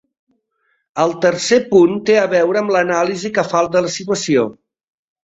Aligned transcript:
El 1.01 1.11
tercer 1.25 1.59
punt 1.73 1.93
té 2.11 2.15
a 2.21 2.23
veure 2.31 2.61
amb 2.63 2.73
l’anàlisi 2.77 3.31
que 3.37 3.45
fa 3.51 3.63
de 3.77 3.85
la 3.89 3.93
situació. 3.97 4.47